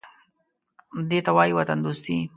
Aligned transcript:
_دې 1.09 1.19
ته 1.25 1.31
وايي 1.35 1.53
وطندوستي. 1.55 2.17